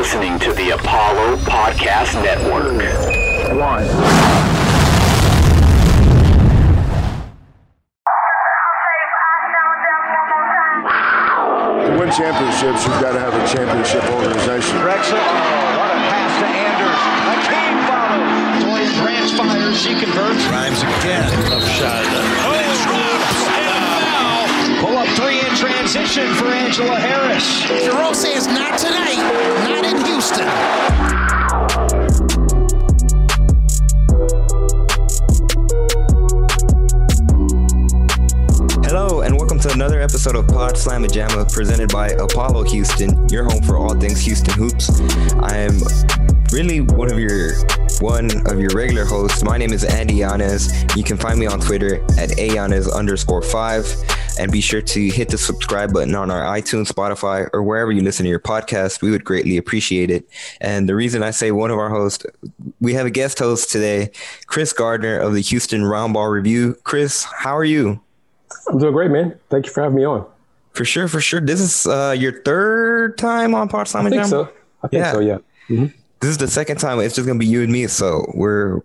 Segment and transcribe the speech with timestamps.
[0.00, 2.80] listening to the Apollo Podcast Network.
[3.52, 3.84] One.
[11.84, 14.78] To win championships, you've got to have a championship organization.
[14.78, 17.00] Drexel, oh, what a pass to Anders.
[17.28, 18.64] Hakeem follows.
[18.64, 20.46] Dorian Branch fires, he converts.
[20.48, 22.29] Grimes again of shot.
[25.90, 27.84] Three in transition for Angela Harris.
[27.84, 29.16] Jerome says not tonight,
[29.64, 30.46] not in Houston.
[38.84, 43.44] Hello, and welcome to another episode of Pod Slam Jamma presented by Apollo Houston, your
[43.44, 45.00] home for all things Houston hoops.
[45.40, 45.80] I am
[46.52, 47.52] really one of your
[48.00, 49.42] one of your regular hosts.
[49.42, 50.84] My name is Andy Yanez.
[50.96, 53.86] You can find me on Twitter at ayanez underscore five.
[54.40, 58.00] And be sure to hit the subscribe button on our iTunes, Spotify, or wherever you
[58.00, 59.02] listen to your podcast.
[59.02, 60.26] We would greatly appreciate it.
[60.62, 62.24] And the reason I say one of our hosts,
[62.80, 64.10] we have a guest host today,
[64.46, 66.74] Chris Gardner of the Houston Roundball Review.
[66.84, 68.00] Chris, how are you?
[68.70, 69.38] I'm doing great, man.
[69.50, 70.24] Thank you for having me on.
[70.72, 71.42] For sure, for sure.
[71.42, 74.28] This is uh, your third time on Pod Slam I think Jamma?
[74.30, 74.42] so.
[74.82, 75.12] I think Yeah.
[75.12, 75.18] so.
[75.20, 75.38] Yeah.
[76.20, 76.98] This is the second time.
[77.00, 77.86] It's just gonna be you and me.
[77.88, 78.80] So we're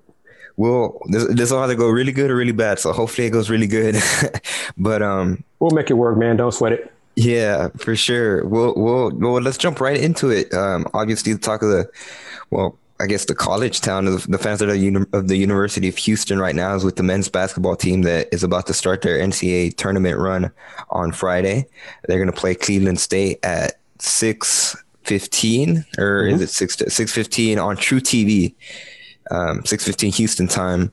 [0.57, 2.79] we'll this this will either go really good or really bad.
[2.79, 3.95] So hopefully it goes really good.
[4.77, 6.37] but um We'll make it work, man.
[6.37, 6.91] Don't sweat it.
[7.15, 8.45] yeah, for sure.
[8.45, 10.53] We'll we'll well let's jump right into it.
[10.53, 11.89] Um obviously the talk of the
[12.51, 15.89] well I guess the college town of the fans of the, uni- of the University
[15.89, 19.01] of Houston right now is with the men's basketball team that is about to start
[19.01, 20.49] their NCAA tournament run
[20.91, 21.67] on Friday.
[22.07, 27.59] They're going to play Cleveland State at six fifteen, or is it six six fifteen
[27.59, 28.55] on truTV,
[29.31, 30.91] um, six fifteen Houston time.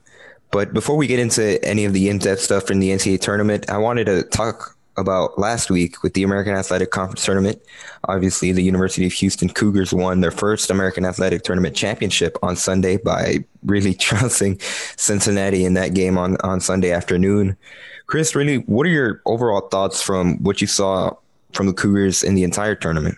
[0.51, 3.69] But before we get into any of the in depth stuff in the NCAA tournament,
[3.69, 7.59] I wanted to talk about last week with the American Athletic Conference tournament.
[8.05, 12.97] Obviously, the University of Houston Cougars won their first American Athletic Tournament championship on Sunday
[12.97, 14.59] by really trouncing
[14.95, 17.57] Cincinnati in that game on, on Sunday afternoon.
[18.05, 21.15] Chris, really, what are your overall thoughts from what you saw
[21.53, 23.17] from the Cougars in the entire tournament?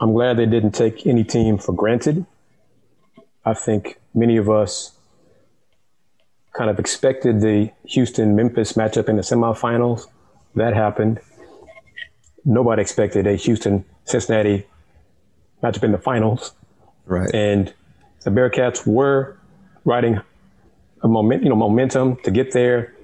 [0.00, 2.24] I'm glad they didn't take any team for granted.
[3.44, 4.92] I think many of us
[6.52, 10.06] kind of expected the Houston Memphis matchup in the semifinals.
[10.54, 11.20] That happened.
[12.44, 14.66] Nobody expected a Houston Cincinnati
[15.62, 16.52] matchup in the finals.
[17.06, 17.34] Right.
[17.34, 17.74] and
[18.22, 19.36] the Bearcats were
[19.84, 20.20] riding
[21.02, 22.94] a moment, you know, momentum to get there,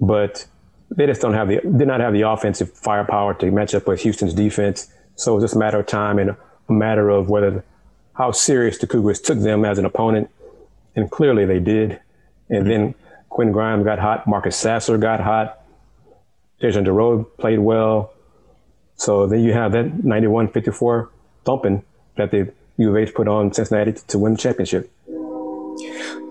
[0.00, 0.46] but
[0.90, 4.00] they just don't have the did not have the offensive firepower to match up with
[4.00, 4.88] Houston's defense.
[5.14, 6.36] So it was just a matter of time and a
[6.72, 7.64] matter of whether
[8.14, 10.30] how serious the Cougars took them as an opponent,
[10.94, 12.00] and clearly they did.
[12.48, 12.94] And then
[13.28, 15.60] Quinn Grimes got hot, Marcus Sasser got hot,
[16.60, 18.12] DeJon Jarreau played well.
[18.96, 21.08] So then you have that 91-54
[21.44, 21.82] thumping
[22.16, 24.90] that the U of H put on Cincinnati to win the championship.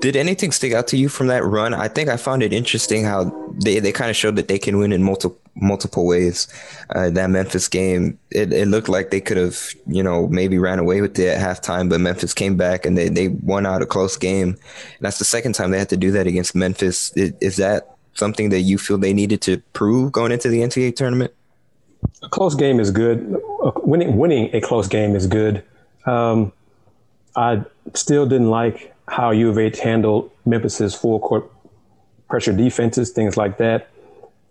[0.02, 1.74] Did anything stick out to you from that run?
[1.74, 3.26] I think I found it interesting how
[3.64, 6.48] they, they kind of showed that they can win in multiple multiple ways.
[6.96, 10.80] Uh, that Memphis game, it, it looked like they could have, you know, maybe ran
[10.80, 13.86] away with it at halftime, but Memphis came back and they, they won out a
[13.86, 14.50] close game.
[14.50, 17.12] And that's the second time they had to do that against Memphis.
[17.16, 20.96] Is, is that something that you feel they needed to prove going into the NCAA
[20.96, 21.34] tournament?
[22.24, 23.38] A close game is good.
[23.84, 25.64] Winning winning a close game is good.
[26.06, 26.52] Um,
[27.36, 27.64] I
[27.94, 31.52] still didn't like how U of H handled Memphis's full court
[32.30, 33.90] pressure defenses, things like that.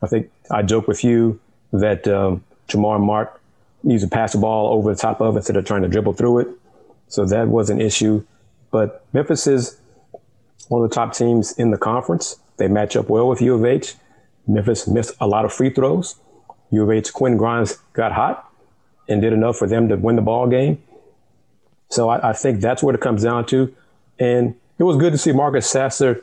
[0.02, 1.40] I think I joke with you
[1.72, 3.40] that um, Tramon Mark
[3.82, 6.40] needs to pass the ball over the top of instead of trying to dribble through
[6.40, 6.48] it.
[7.08, 8.24] So that was an issue.
[8.70, 9.78] But Memphis is
[10.68, 12.38] one of the top teams in the conference.
[12.56, 13.94] They match up well with U of H.
[14.46, 16.16] Memphis missed a lot of free throws.
[16.70, 18.48] U of H Quinn Grimes got hot
[19.08, 20.82] and did enough for them to win the ball game.
[21.88, 23.74] So I, I think that's what it comes down to.
[24.20, 26.22] And it was good to see Marcus Sasser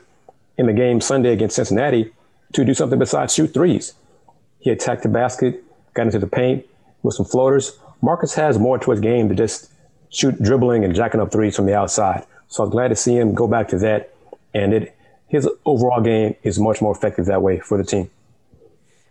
[0.56, 2.12] in the game Sunday against Cincinnati
[2.52, 3.94] to do something besides shoot threes.
[4.60, 5.62] He attacked the basket,
[5.94, 6.64] got into the paint
[7.02, 7.78] with some floaters.
[8.00, 9.70] Marcus has more to his game to just
[10.10, 12.24] shoot dribbling and jacking up threes from the outside.
[12.48, 14.14] So I was glad to see him go back to that.
[14.54, 14.94] And it
[15.28, 18.10] his overall game is much more effective that way for the team.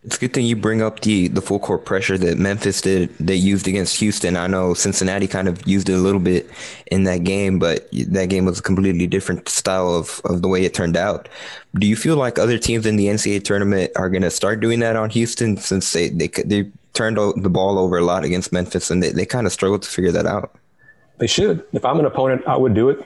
[0.07, 3.13] It's a good thing you bring up the the full court pressure that Memphis did
[3.19, 4.37] they used against Houston.
[4.37, 6.49] I know Cincinnati kind of used it a little bit
[6.85, 10.63] in that game, but that game was a completely different style of, of the way
[10.63, 11.27] it turned out.
[11.75, 14.79] Do you feel like other teams in the NCAA tournament are going to start doing
[14.79, 18.89] that on Houston since they they they turned the ball over a lot against Memphis
[18.89, 20.57] and they, they kind of struggled to figure that out?
[21.17, 21.65] They should.
[21.73, 23.05] If I'm an opponent, I would do it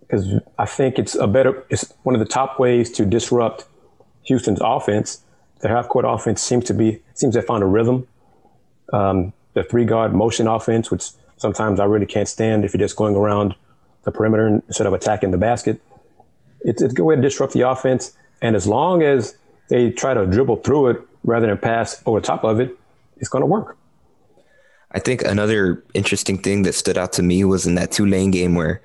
[0.00, 1.64] because I think it's a better.
[1.68, 3.64] It's one of the top ways to disrupt
[4.22, 5.24] Houston's offense.
[5.60, 8.06] Their half court offense seems to be seems to found a rhythm.
[8.92, 12.96] Um, the three guard motion offense, which Sometimes I really can't stand if you're just
[12.96, 13.54] going around
[14.02, 15.80] the perimeter instead of attacking the basket.
[16.60, 18.12] It's, it's a good way to disrupt the offense.
[18.42, 19.36] And as long as
[19.68, 22.76] they try to dribble through it rather than pass over top of it,
[23.18, 23.76] it's going to work.
[24.90, 28.54] I think another interesting thing that stood out to me was in that Tulane game
[28.54, 28.82] where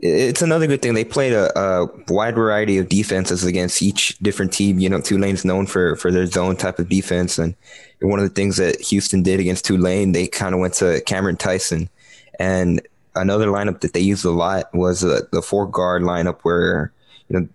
[0.00, 0.94] it's another good thing.
[0.94, 4.78] They played a, a, wide variety of defenses against each different team.
[4.78, 7.54] You know, Tulane's known for for their zone type of defense, and
[8.00, 11.36] one of the things that Houston did against Tulane, they kind of went to Cameron
[11.36, 11.90] Tyson,
[12.38, 12.80] and
[13.14, 16.92] another lineup that they used a lot was uh, the four guard lineup where
[17.28, 17.48] you know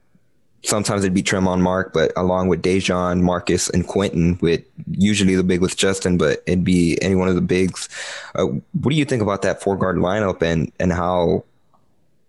[0.63, 5.43] sometimes it'd be Tramon Mark, but along with Dejon, Marcus, and Quentin, with usually the
[5.43, 7.89] big with Justin, but it'd be any one of the bigs.
[8.35, 11.43] Uh, what do you think about that four guard lineup and and how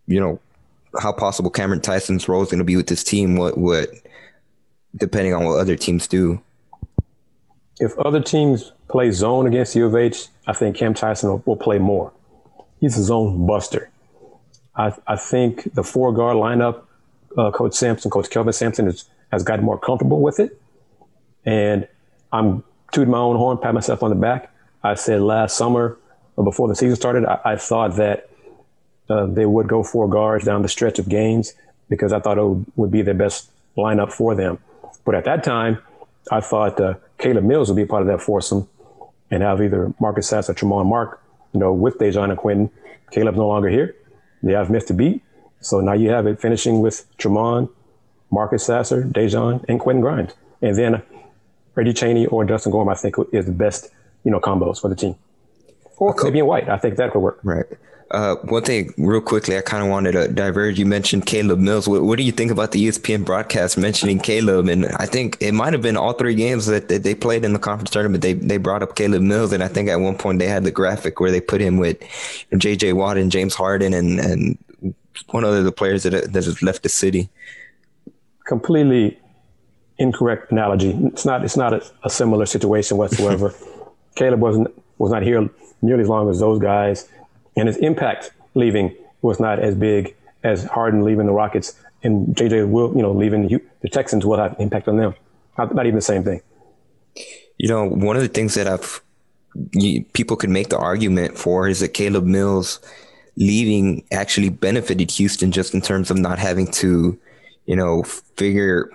[0.06, 0.40] you know,
[1.00, 3.36] how possible Cameron Tyson's role is going to be with this team.
[3.36, 3.88] What, what,
[4.96, 6.40] depending on what other teams do.
[7.78, 11.56] If other teams play zone against U of H, I think Cam Tyson will, will
[11.56, 12.12] play more.
[12.80, 13.90] He's a zone buster.
[14.76, 16.82] I, I think the four guard lineup,
[17.36, 20.60] uh, Coach Sampson, Coach Kelvin Sampson, is, has gotten more comfortable with it.
[21.44, 21.88] And
[22.32, 24.54] I'm tooting my own horn, pat myself on the back.
[24.82, 25.98] I said last summer,
[26.36, 28.28] before the season started, I, I thought that
[29.12, 31.52] uh, they would go four guards down the stretch of games
[31.88, 34.58] because I thought it would, be their best lineup for them.
[35.04, 35.78] But at that time,
[36.30, 38.68] I thought uh, Caleb Mills would be part of that foursome
[39.30, 41.20] and have either Marcus Sass or Tramon Mark,
[41.52, 42.70] you know, with Dejon and Quentin.
[43.10, 43.94] Caleb's no longer here.
[44.42, 45.22] They have missed a beat.
[45.60, 47.68] So now you have it finishing with Tramon,
[48.30, 50.32] Marcus Sasser, Dejon, and Quentin Grimes.
[50.60, 51.02] And then
[51.74, 53.90] Reggie Chaney or Justin Gorham, I think, is the best,
[54.24, 55.16] you know, combos for the team.
[55.98, 56.68] Or Fabian White.
[56.68, 57.38] I think that could work.
[57.42, 57.66] Right.
[58.12, 60.78] Uh, one thing, real quickly, I kind of wanted to diverge.
[60.78, 61.88] You mentioned Caleb Mills.
[61.88, 64.68] What, what, do you think about the ESPN broadcast mentioning Caleb?
[64.68, 67.54] And I think it might have been all three games that, that, they played in
[67.54, 68.20] the conference tournament.
[68.20, 70.70] They they brought up Caleb Mills, and I think at one point they had the
[70.70, 71.96] graphic where they put him with
[72.54, 72.92] J.J.
[72.92, 74.58] Watt and James Harden and and
[75.30, 77.30] one of the players that that has left the city.
[78.46, 79.18] Completely
[79.96, 80.90] incorrect analogy.
[81.04, 81.44] It's not.
[81.44, 83.54] It's not a, a similar situation whatsoever.
[84.16, 84.68] Caleb wasn't
[84.98, 85.48] was not here
[85.80, 87.08] nearly as long as those guys
[87.56, 92.68] and his impact leaving was not as big as Harden leaving the Rockets and JJ
[92.68, 93.48] will, you know, leaving
[93.80, 95.14] the Texans will have impact on them.
[95.56, 96.40] Not, not even the same thing.
[97.58, 99.00] You know, one of the things that I've
[99.72, 102.80] you, people could make the argument for is that Caleb Mills
[103.36, 107.18] leaving actually benefited Houston just in terms of not having to,
[107.66, 108.90] you know, figure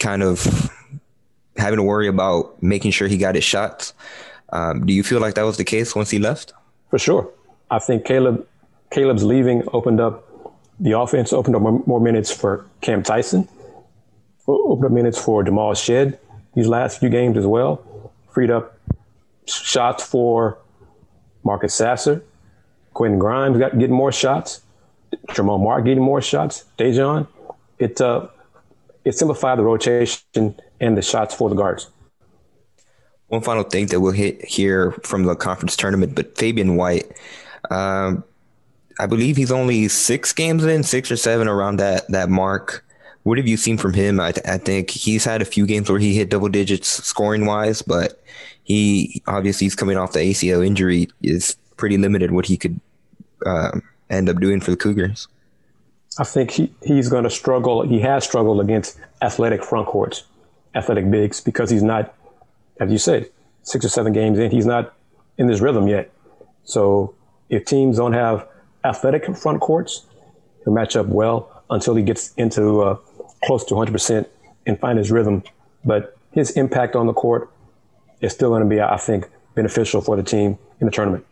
[0.00, 0.70] kind of
[1.56, 3.92] having to worry about making sure he got his shots.
[4.52, 6.52] Um, do you feel like that was the case once he left?
[6.90, 7.30] For sure.
[7.70, 8.46] I think Caleb
[8.90, 10.28] Caleb's leaving opened up
[10.78, 13.48] the offense, opened up more, minutes for Cam Tyson,
[14.46, 16.18] opened up minutes for Jamal Shead
[16.54, 18.78] these last few games as well, freed up
[19.46, 20.58] shots for
[21.42, 22.22] Marcus Sasser,
[22.92, 24.62] Quentin Grimes got getting more shots,
[25.28, 27.26] Tramon Mark getting more shots, Dejon.
[27.78, 28.28] It uh,
[29.04, 31.90] it simplified the rotation and the shots for the guards.
[33.28, 37.18] One final thing that we'll hit here from the conference tournament, but Fabian White
[37.70, 38.24] um,
[38.98, 42.84] I believe he's only six games in, six or seven around that that mark.
[43.24, 44.20] What have you seen from him?
[44.20, 47.46] I, th- I think he's had a few games where he hit double digits scoring
[47.46, 48.22] wise, but
[48.64, 51.08] he obviously he's coming off the ACL injury.
[51.22, 52.80] Is pretty limited what he could
[53.46, 53.80] uh,
[54.10, 55.26] end up doing for the Cougars.
[56.18, 57.82] I think he, he's going to struggle.
[57.82, 60.24] He has struggled against athletic front courts,
[60.74, 62.14] athletic bigs, because he's not,
[62.78, 63.28] as you said,
[63.62, 64.94] six or seven games in, he's not
[65.38, 66.12] in this rhythm yet.
[66.64, 67.14] So
[67.54, 68.46] if teams don't have
[68.84, 70.06] athletic front courts,
[70.64, 72.96] he'll match up well until he gets into uh,
[73.44, 74.26] close to 100%
[74.66, 75.42] and find his rhythm.
[75.84, 77.50] But his impact on the court
[78.20, 81.24] is still going to be, I think, beneficial for the team in the tournament.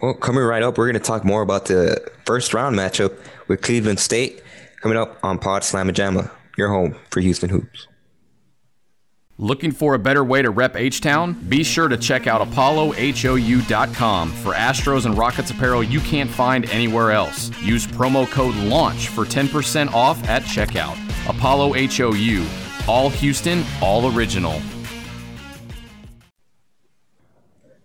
[0.00, 3.16] Well, coming right up, we're going to talk more about the first round matchup
[3.48, 4.42] with Cleveland State
[4.82, 7.86] coming up on Pod Slamma Jamma, your home for Houston Hoops.
[9.38, 11.34] Looking for a better way to rep H Town?
[11.50, 17.10] Be sure to check out ApolloHOU.com for Astros and Rockets apparel you can't find anywhere
[17.10, 17.50] else.
[17.60, 20.96] Use promo code LAUNCH for 10% off at checkout.
[21.28, 22.46] Apollo HOU,
[22.88, 24.58] all Houston, all original.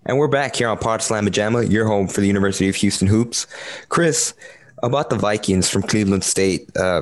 [0.05, 3.09] And we're back here on Pod Slamma Jamma, your home for the University of Houston
[3.09, 3.45] Hoops.
[3.89, 4.33] Chris,
[4.83, 6.69] about the Vikings from Cleveland State.
[6.77, 7.01] Uh,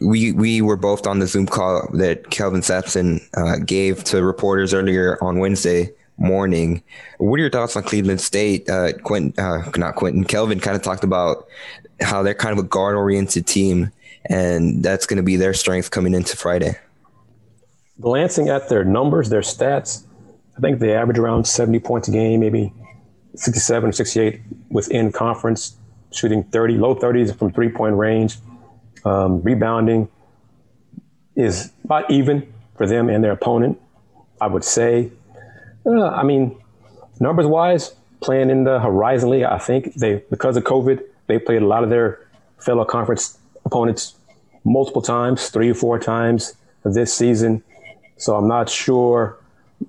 [0.00, 4.72] we we were both on the Zoom call that Kelvin Sampson uh, gave to reporters
[4.72, 6.82] earlier on Wednesday morning.
[7.18, 8.68] What are your thoughts on Cleveland State?
[8.68, 11.46] Uh, Quentin, uh, not Quentin, Kelvin kind of talked about
[12.00, 13.90] how they're kind of a guard oriented team,
[14.26, 16.76] and that's going to be their strength coming into Friday.
[18.00, 20.04] Glancing at their numbers, their stats,
[20.56, 22.72] I think they average around 70 points a game, maybe
[23.34, 24.40] 67, 68
[24.70, 25.76] within conference,
[26.12, 28.36] shooting 30, low 30s from three point range.
[29.04, 30.08] Um, rebounding
[31.36, 33.80] is about even for them and their opponent,
[34.40, 35.10] I would say.
[35.86, 36.60] Uh, I mean,
[37.18, 41.62] numbers wise, playing in the Horizon League, I think they, because of COVID, they played
[41.62, 42.26] a lot of their
[42.58, 44.16] fellow conference opponents
[44.64, 46.54] multiple times, three or four times
[46.84, 47.62] this season.
[48.16, 49.38] So I'm not sure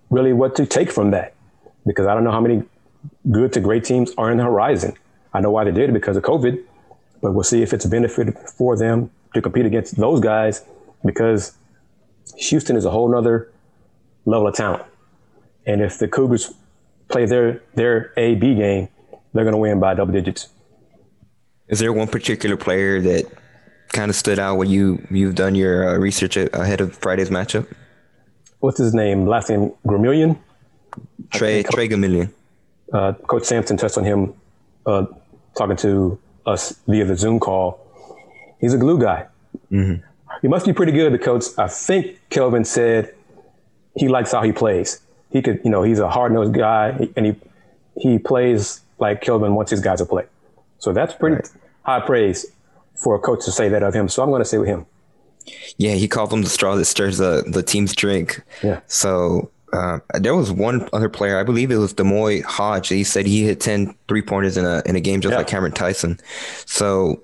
[0.09, 1.33] really what to take from that
[1.85, 2.63] because I don't know how many
[3.29, 4.93] good to great teams are in the horizon.
[5.33, 6.63] I know why they did it because of COVID,
[7.21, 10.63] but we'll see if it's a benefit for them to compete against those guys
[11.05, 11.55] because
[12.37, 13.51] Houston is a whole nother
[14.25, 14.83] level of talent.
[15.65, 16.53] And if the Cougars
[17.07, 18.87] play their their A B game,
[19.33, 20.49] they're going to win by double digits.
[21.67, 23.25] Is there one particular player that
[23.89, 27.67] kind of stood out when you you've done your uh, research ahead of Friday's matchup?
[28.59, 29.27] What's his name?
[29.27, 30.37] Last name Gomillion.
[31.31, 32.33] Trey Trey Gomillion.
[32.91, 34.33] Uh, Coach Sampson touched on him
[34.85, 35.05] uh,
[35.55, 37.79] talking to us via the Zoom call.
[38.59, 39.27] He's a glue guy.
[39.71, 40.05] Mm-hmm.
[40.41, 43.13] He must be pretty good because I think Kelvin said
[43.95, 45.01] he likes how he plays.
[45.29, 47.35] He could, you know, he's a hard nosed guy and he
[47.97, 50.25] he plays like Kelvin wants his guys to play.
[50.79, 51.49] So that's pretty right.
[51.83, 52.45] high praise
[52.95, 54.07] for a coach to say that of him.
[54.07, 54.85] So I'm going to say with him.
[55.77, 58.41] Yeah, he called him the straw that stirs the, the team's drink.
[58.63, 58.81] Yeah.
[58.87, 62.89] So uh, there was one other player, I believe it was D'Moi Hodge.
[62.89, 65.37] He said he hit 10 three pointers in a in a game just yeah.
[65.37, 66.19] like Cameron Tyson.
[66.65, 67.21] So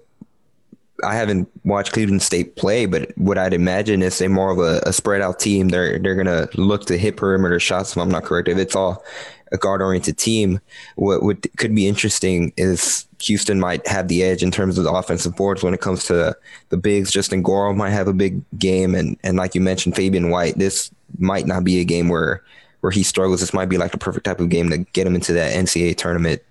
[1.04, 4.82] I haven't watched Cleveland State play, but what I'd imagine is they're more of a,
[4.88, 5.70] a spread out team.
[5.70, 7.92] They're they're gonna look to hit perimeter shots.
[7.92, 9.04] If I'm not correct, if it's all
[9.52, 10.60] a guard oriented team,
[10.96, 14.92] what what could be interesting is Houston might have the edge in terms of the
[14.92, 16.36] offensive boards when it comes to
[16.70, 17.12] the bigs.
[17.12, 20.58] Justin Gorham might have a big game, and and like you mentioned, Fabian White.
[20.58, 22.44] This might not be a game where
[22.82, 23.40] where he struggles.
[23.40, 25.98] This might be like the perfect type of game to get him into that NCAA
[25.98, 26.42] tournament.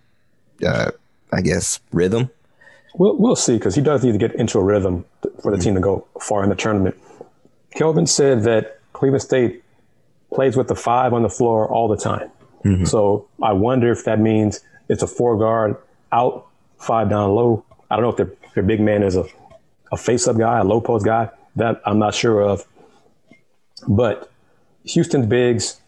[0.66, 0.90] Uh,
[1.32, 2.30] I guess rhythm.
[2.94, 5.04] We'll, we'll see because he does need to get into a rhythm
[5.42, 5.60] for the mm-hmm.
[5.60, 6.96] team to go far in the tournament.
[7.74, 9.62] Kelvin said that Cleveland State
[10.32, 12.30] plays with the five on the floor all the time.
[12.64, 12.84] Mm-hmm.
[12.84, 15.76] So I wonder if that means it's a four guard
[16.12, 16.46] out,
[16.78, 17.64] five down low.
[17.90, 19.24] I don't know if their, their big man is a,
[19.92, 21.30] a face up guy, a low post guy.
[21.56, 22.66] That I'm not sure of.
[23.86, 24.30] But
[24.86, 25.80] Houston's bigs,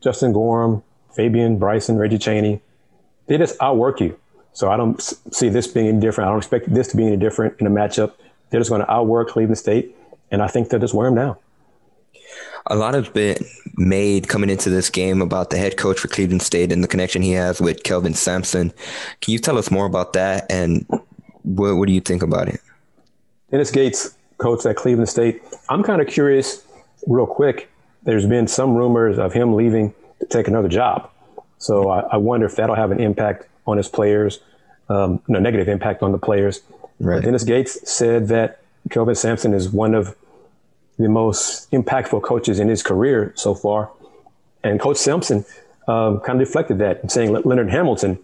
[0.00, 0.82] Justin Gorham,
[1.14, 2.60] Fabian, Brison, Reggie Chaney,
[3.26, 4.18] they just outwork you.
[4.52, 5.00] So I don't
[5.32, 6.28] see this being any different.
[6.28, 8.12] I don't expect this to be any different in a matchup.
[8.50, 9.96] They're just going to outwork Cleveland State,
[10.30, 11.36] and I think they'll just wear them down.
[12.68, 13.36] A lot has been
[13.74, 17.20] made coming into this game about the head coach for Cleveland State and the connection
[17.20, 18.72] he has with Kelvin Sampson.
[19.20, 20.86] Can you tell us more about that and
[21.42, 22.60] what, what do you think about it?
[23.50, 25.42] Dennis Gates, coach at Cleveland State.
[25.68, 26.64] I'm kind of curious,
[27.06, 27.70] real quick.
[28.04, 31.10] There's been some rumors of him leaving to take another job.
[31.58, 34.40] So I, I wonder if that'll have an impact on his players,
[34.88, 36.60] um, no negative impact on the players.
[37.00, 37.22] Right.
[37.22, 40.14] Dennis Gates said that Kelvin Sampson is one of
[40.98, 43.90] the most impactful coaches in his career so far.
[44.62, 45.44] And Coach Sampson
[45.88, 48.18] um, kind of reflected that, saying Leonard Hamilton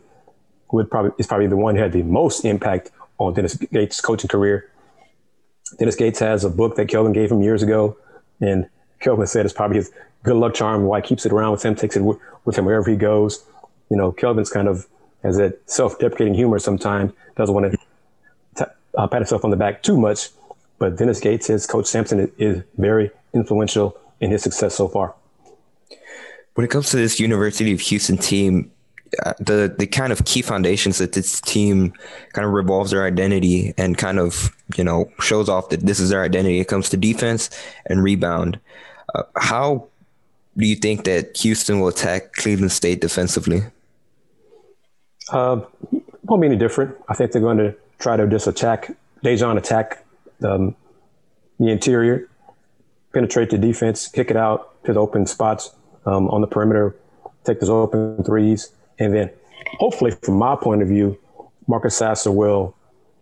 [0.73, 4.29] would probably is probably the one who had the most impact on Dennis Gates' coaching
[4.29, 4.71] career.
[5.79, 7.97] Dennis Gates has a book that Kelvin gave him years ago,
[8.41, 8.69] and
[9.01, 9.91] Kelvin said it's probably his
[10.23, 10.85] good luck charm.
[10.85, 13.45] Why he keeps it around with him, takes it with him wherever he goes.
[13.91, 14.87] You know, Kelvin's kind of
[15.23, 17.79] has that self-deprecating humor sometimes, doesn't want to
[18.57, 20.31] t- uh, pat himself on the back too much.
[20.79, 25.15] But Dennis Gates, his coach Sampson, is, is very influential in his success so far.
[26.55, 28.71] When it comes to this University of Houston team,
[29.25, 31.93] uh, the the kind of key foundations that this team
[32.33, 36.11] kind of revolves their identity and kind of you know shows off that this is
[36.11, 36.61] their identity.
[36.61, 37.51] It comes to defense
[37.87, 38.61] and rebound.
[39.15, 39.89] Uh, how
[40.57, 43.63] do you think that Houston will attack Cleveland State defensively?
[45.33, 45.61] Uh,
[46.25, 46.97] won't be any different.
[47.09, 50.05] I think they're going to try to just attack Daejon attack
[50.43, 50.75] um,
[51.59, 52.29] the interior,
[53.13, 55.75] penetrate the defense, kick it out to the open spots
[56.07, 56.97] um, on the perimeter,
[57.45, 59.31] take those open threes, and then
[59.79, 61.19] hopefully, from my point of view,
[61.67, 62.75] Marcus Sasser will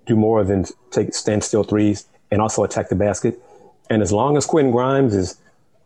[0.06, 3.40] do more than take standstill threes and also attack the basket.
[3.90, 5.38] And as long as Quentin Grimes is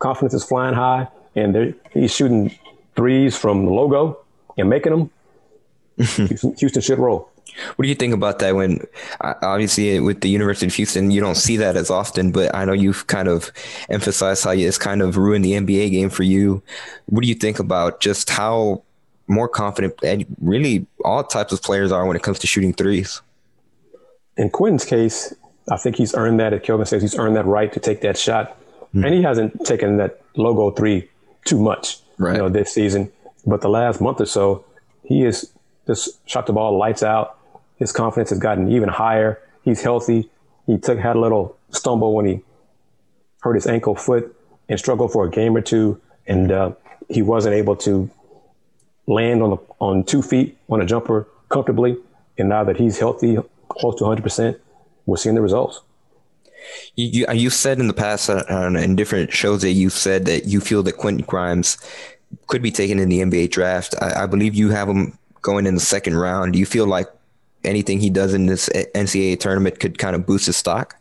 [0.03, 2.55] confidence is flying high and he's shooting
[2.97, 4.19] threes from the logo
[4.59, 5.11] and making them,
[5.97, 7.31] Houston, Houston should roll.
[7.77, 8.55] What do you think about that?
[8.55, 8.87] When
[9.21, 12.65] uh, obviously with the University of Houston, you don't see that as often, but I
[12.65, 13.53] know you've kind of
[13.89, 16.63] emphasized how it's kind of ruined the NBA game for you.
[17.07, 18.83] What do you think about just how
[19.29, 23.21] more confident and really all types of players are when it comes to shooting threes?
[24.37, 25.35] In Quinn's case,
[25.71, 26.53] I think he's earned that.
[26.53, 28.57] As Kelvin says, he's earned that right to take that shot,
[28.95, 29.05] mm-hmm.
[29.05, 31.09] and he hasn't taken that logo three
[31.45, 32.35] too much, right.
[32.35, 33.11] you know, this season.
[33.47, 34.65] But the last month or so,
[35.05, 35.53] he is
[35.87, 37.39] just shot the ball lights out.
[37.77, 39.41] His confidence has gotten even higher.
[39.63, 40.31] He's healthy.
[40.67, 42.41] He took had a little stumble when he
[43.41, 44.37] hurt his ankle foot
[44.69, 46.73] and struggled for a game or two, and uh,
[47.09, 48.09] he wasn't able to
[49.07, 51.97] land on the, on two feet on a jumper comfortably.
[52.39, 53.37] And now that he's healthy,
[53.69, 54.61] close to 100 percent,
[55.07, 55.81] we're seeing the results.
[56.97, 60.45] You, you have said in the past uh, in different shows that you've said that
[60.47, 61.79] you feel that Quentin Grimes
[62.47, 63.95] could be taken in the NBA draft.
[64.01, 66.53] I, I, believe you have him going in the second round.
[66.53, 67.09] Do you feel like
[67.65, 70.97] anything he does in this NCAA tournament could kind of boost his stock?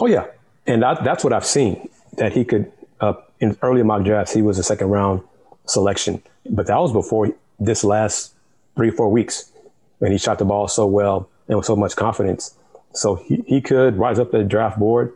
[0.00, 0.26] Oh yeah,
[0.66, 2.70] and I, that's what I've seen that he could.
[3.00, 5.20] Uh, in early mock drafts, he was a second round
[5.66, 8.32] selection, but that was before this last
[8.76, 9.50] three four weeks,
[10.00, 12.54] and he shot the ball so well and with so much confidence.
[12.94, 15.12] So he, he could rise up the draft board,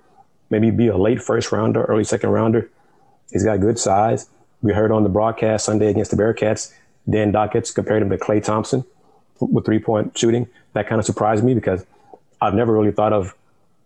[0.51, 2.69] maybe be a late first rounder, early second rounder.
[3.31, 4.29] He's got good size.
[4.63, 6.73] We heard on the broadcast Sunday against the Bearcats,
[7.09, 8.85] Dan Dakich compared him to Klay Thompson
[9.41, 10.49] with three point shooting.
[10.73, 11.87] That kind of surprised me because
[12.41, 13.35] I've never really thought of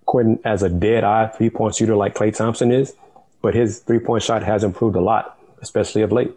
[0.06, 2.94] Quentin as a dead eye three point shooter like Klay Thompson is,
[3.42, 6.32] but his three point shot has improved a lot, especially of late.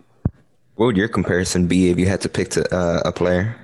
[0.76, 3.56] What would your comparison be if you had to pick to, uh, a player?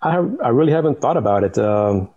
[0.00, 1.58] I, I really haven't thought about it.
[1.58, 2.08] Um,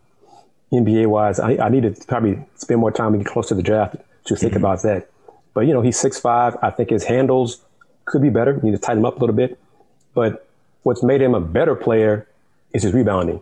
[0.79, 3.61] NBA wise, I, I, need to probably spend more time and get close to the
[3.61, 4.63] draft to think mm-hmm.
[4.63, 5.09] about that.
[5.53, 6.57] But you know, he's six five.
[6.61, 7.61] I think his handles
[8.05, 8.53] could be better.
[8.55, 9.59] You need to tighten him up a little bit.
[10.13, 10.47] But
[10.83, 12.27] what's made him a better player
[12.73, 13.41] is his rebounding.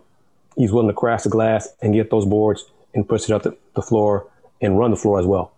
[0.56, 3.56] He's willing to crash the glass and get those boards and push it up the,
[3.74, 4.28] the floor
[4.60, 5.52] and run the floor as well.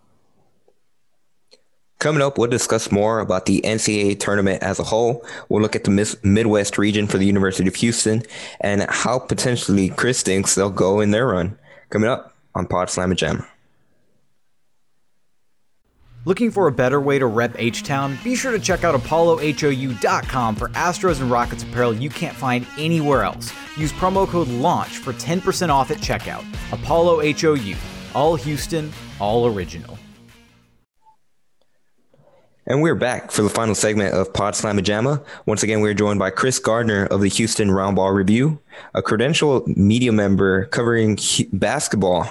[1.99, 5.25] Coming up, we'll discuss more about the NCAA tournament as a whole.
[5.49, 8.23] We'll look at the Midwest region for the University of Houston
[8.61, 11.57] and how potentially Chris thinks they'll go in their run.
[11.89, 13.45] Coming up on Pod Slam Jam.
[16.25, 18.17] Looking for a better way to rep H Town?
[18.23, 23.23] Be sure to check out ApolloHOU.com for Astros and Rockets apparel you can't find anywhere
[23.23, 23.53] else.
[23.77, 26.43] Use promo code LAUNCH for 10% off at checkout.
[26.71, 27.75] Apollo HOU.
[28.15, 29.99] All Houston, all original.
[32.67, 35.23] And we're back for the final segment of Pod Slamma Jamma.
[35.45, 38.59] Once again, we're joined by Chris Gardner of the Houston Roundball Review,
[38.95, 41.19] a credentialed media member covering
[41.53, 42.23] basketball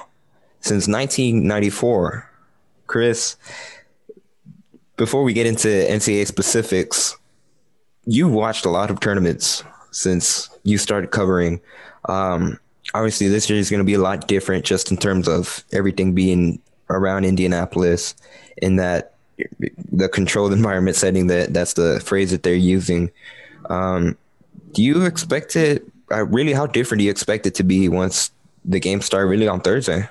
[0.59, 2.29] since 1994.
[2.88, 3.37] Chris,
[4.97, 7.16] before we get into NCAA specifics,
[8.05, 11.61] you've watched a lot of tournaments since you started covering.
[12.09, 12.59] Um,
[12.92, 16.12] obviously, this year is going to be a lot different just in terms of everything
[16.12, 18.16] being around Indianapolis,
[18.57, 19.13] in that
[19.92, 23.11] the controlled environment setting that that's the phrase that they're using.
[23.70, 24.16] Um,
[24.73, 25.85] do you expect it?
[26.11, 28.31] Uh, really, how different do you expect it to be once
[28.64, 29.29] the games start?
[29.29, 30.09] Really on Thursday.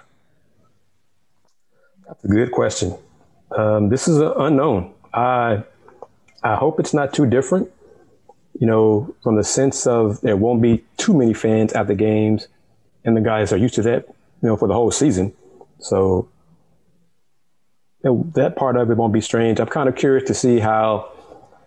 [2.07, 2.95] That's a good question.
[3.55, 4.93] Um, this is an unknown.
[5.13, 5.63] I
[6.43, 7.69] I hope it's not too different.
[8.59, 12.47] You know, from the sense of there won't be too many fans at the games,
[13.03, 14.07] and the guys are used to that.
[14.41, 15.33] You know, for the whole season.
[15.79, 16.27] So
[18.03, 19.59] that part of it won't be strange.
[19.59, 21.11] I'm kind of curious to see how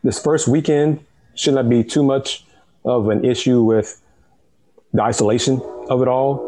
[0.02, 2.44] this first weekend should not be too much
[2.84, 4.00] of an issue with
[4.92, 6.38] the isolation of it all.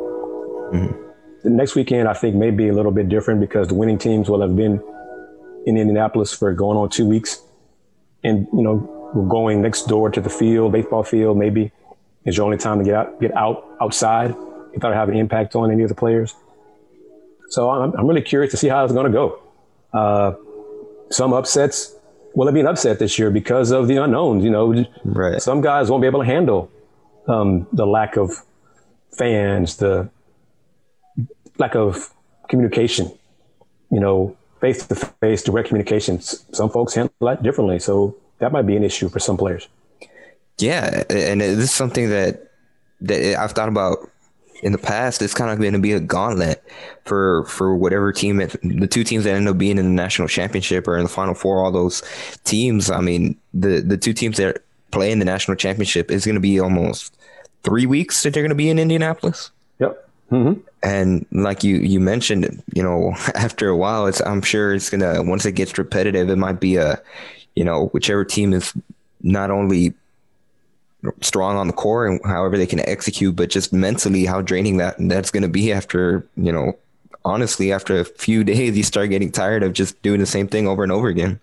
[0.73, 1.03] Mm-hmm.
[1.45, 4.29] The next weekend, I think, may be a little bit different because the winning teams
[4.29, 4.83] will have been
[5.67, 7.41] in Indianapolis for going on two weeks.
[8.25, 11.73] And, you know, we're going next door to the field, baseball field, maybe
[12.25, 14.35] is your only time to get out, get out outside
[14.73, 16.35] without having an impact on any of the players.
[17.49, 19.41] So I'm, I'm really curious to see how it's going to go.
[19.93, 20.33] Uh,
[21.11, 21.95] some upsets
[22.35, 24.45] will it be an upset this year because of the unknowns.
[24.45, 25.41] You know, right.
[25.41, 26.71] some guys won't be able to handle
[27.27, 28.33] um, the lack of
[29.17, 30.09] fans, the
[31.59, 32.13] lack of
[32.49, 33.11] communication.
[33.91, 36.21] You know, face to face, direct communication.
[36.21, 39.69] Some folks handle that differently, so that might be an issue for some players.
[40.59, 42.53] Yeah, and this is something that
[43.01, 44.11] that I've thought about
[44.63, 46.63] in the past, it's kind of going to be a gauntlet
[47.05, 50.89] for for whatever team, the two teams that end up being in the national championship
[50.89, 51.65] or in the final four.
[51.65, 52.03] All those
[52.45, 52.91] teams.
[52.91, 56.41] I mean, the the two teams that play in the national championship is going to
[56.41, 57.17] be almost
[57.63, 59.51] three weeks that they're going to be in Indianapolis.
[59.79, 60.09] Yep.
[60.31, 60.61] Mm-hmm.
[60.83, 65.23] And like you you mentioned, you know, after a while, it's I'm sure it's gonna
[65.23, 67.01] once it gets repetitive, it might be a,
[67.55, 68.73] you know, whichever team is
[69.23, 69.95] not only
[71.21, 74.97] strong on the core and however they can execute, but just mentally how draining that
[74.99, 76.77] that's going to be after you know
[77.25, 80.67] honestly after a few days you start getting tired of just doing the same thing
[80.67, 81.41] over and over again.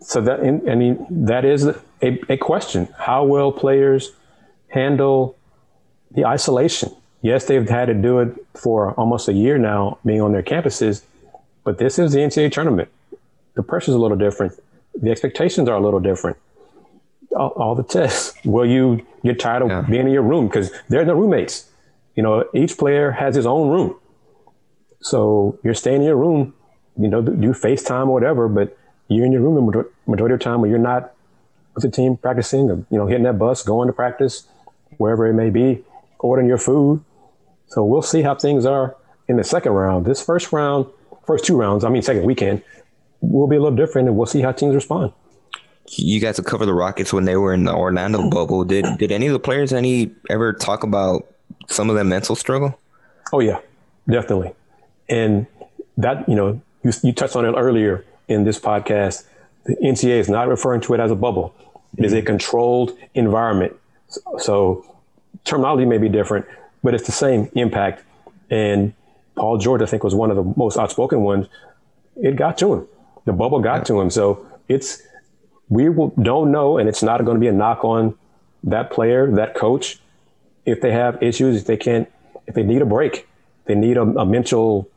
[0.00, 2.88] So that I mean that is a, a question.
[2.96, 4.12] How will players
[4.68, 5.36] handle
[6.10, 6.94] the isolation?
[7.20, 11.02] Yes, they've had to do it for almost a year now, being on their campuses,
[11.64, 12.88] but this is the NCAA tournament.
[13.54, 14.52] The pressure's a little different.
[14.94, 16.36] The expectations are a little different
[17.36, 18.34] all, all the tests.
[18.44, 19.82] Will you get tired of Yeah.
[19.82, 21.70] being in your room because they're the roommates?
[22.14, 23.94] You know, each player has his own room,
[25.00, 26.54] so you're staying in your room.
[26.96, 30.44] You know, do FaceTime or whatever, but you're in your room the majority of the
[30.44, 31.14] time when you're not
[31.74, 34.48] with the team practicing, or, you know, hitting that bus, going to practice,
[34.96, 35.84] wherever it may be,
[36.18, 37.04] ordering your food.
[37.68, 38.96] So we'll see how things are
[39.28, 40.04] in the second round.
[40.06, 40.86] This first round,
[41.24, 42.62] first two rounds, I mean, second weekend,
[43.20, 45.12] will be a little different, and we'll see how teams respond.
[45.90, 48.30] You guys to cover the Rockets when they were in the Orlando oh.
[48.30, 48.64] bubble.
[48.64, 51.26] Did did any of the players any ever talk about
[51.68, 52.78] some of that mental struggle?
[53.32, 53.60] Oh yeah,
[54.08, 54.52] definitely.
[55.08, 55.46] And
[55.96, 59.24] that you know, you, you touched on it earlier in this podcast.
[59.64, 61.54] The NCAA is not referring to it as a bubble.
[61.96, 62.26] It is a mm-hmm.
[62.26, 63.74] controlled environment.
[64.08, 64.96] So, so
[65.44, 66.46] terminology may be different,
[66.82, 68.04] but it's the same impact.
[68.50, 68.94] And
[69.36, 71.46] Paul George, I think, was one of the most outspoken ones.
[72.16, 72.86] It got to him.
[73.24, 74.10] The bubble got to him.
[74.10, 75.02] So it's
[75.68, 78.16] we will, don't know, and it's not going to be a knock on
[78.64, 80.00] that player, that coach,
[80.64, 82.10] if they have issues, if they can't,
[82.46, 83.28] if they need a break,
[83.66, 84.88] they need a, a mental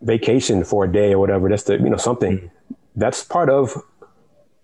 [0.00, 1.48] vacation for a day or whatever.
[1.48, 2.38] That's the you know something.
[2.38, 2.74] Mm-hmm.
[2.96, 3.82] That's part of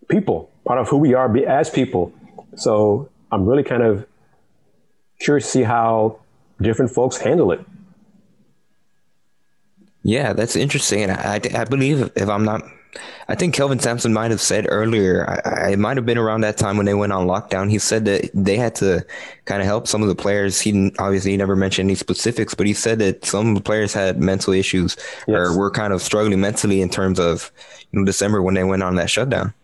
[0.08, 2.12] people, part of who we are as people.
[2.56, 4.06] So I'm really kind of
[5.20, 6.18] curious to see how
[6.60, 7.60] different folks handle it.
[10.02, 11.02] Yeah, that's interesting.
[11.02, 12.62] And I, I, I believe if I'm not,
[13.28, 16.42] I think Kelvin Sampson might have said earlier, I, I, it might have been around
[16.42, 17.70] that time when they went on lockdown.
[17.70, 19.04] He said that they had to
[19.46, 20.60] kind of help some of the players.
[20.60, 23.94] He obviously he never mentioned any specifics, but he said that some of the players
[23.94, 25.36] had mental issues Yes.
[25.36, 27.50] or were kind of struggling mentally in terms of
[27.92, 29.54] you know, December when they went on that shutdown.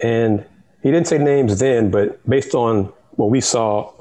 [0.00, 0.44] And
[0.82, 3.92] he didn't say names then, but based on what we saw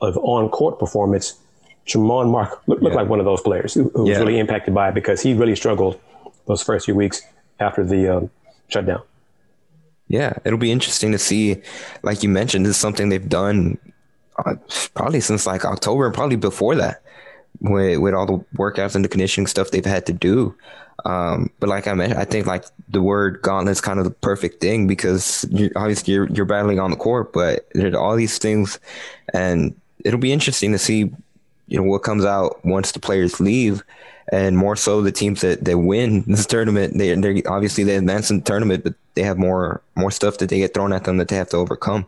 [0.00, 1.34] of on court performance,
[1.86, 3.00] Tramon Mark looked, looked Yeah.
[3.00, 5.56] like one of those players who, who was really impacted by it because he really
[5.56, 5.98] struggled
[6.46, 7.22] those first few weeks
[7.60, 8.30] after the um,
[8.68, 9.02] shutdown.
[10.08, 11.62] Yeah, it'll be interesting to see.
[12.02, 13.78] Like you mentioned, this is something they've done
[14.44, 14.54] uh,
[14.94, 17.02] probably since like October and probably before that,
[17.60, 20.54] with with all the workouts and the conditioning stuff they've had to do.
[21.04, 24.10] Um, but like I mentioned, I think like the word gauntlet is kind of the
[24.10, 28.38] perfect thing because you obviously you're you're battling on the court, but there's all these
[28.38, 28.78] things,
[29.32, 31.10] and it'll be interesting to see,
[31.68, 33.82] you know, what comes out once the players leave
[34.28, 36.96] and more so the teams that, that win this tournament.
[36.96, 40.48] They they obviously they advance in the tournament, but they have more more stuff that
[40.48, 42.06] they get thrown at them that they have to overcome.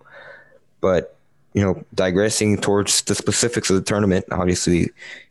[0.81, 1.17] But
[1.55, 4.91] you know, digressing towards the specifics of the tournament, obviously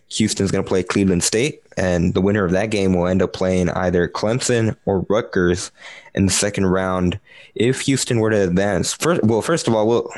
[0.09, 3.33] Houston's going to play Cleveland State, and the winner of that game will end up
[3.33, 5.71] playing either Clemson or Rutgers
[6.13, 7.19] in the second round.
[7.55, 10.11] If Houston were to advance, first, well, first of all, well,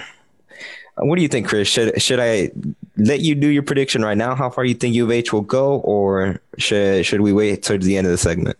[0.95, 1.67] what do you think, Chris?
[1.67, 2.51] Should should I
[2.97, 4.35] let you do your prediction right now?
[4.35, 7.85] How far you think U of H will go, or should should we wait towards
[7.85, 8.57] the end of the segment?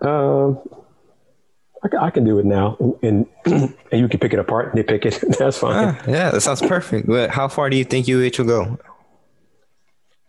[0.00, 0.58] Um,
[1.82, 5.04] I, I can do it now, and and you can pick it apart and nitpick
[5.04, 5.36] it.
[5.38, 5.96] That's fine.
[5.98, 7.06] Ah, yeah, that sounds perfect.
[7.06, 8.78] But how far do you think U of H will go?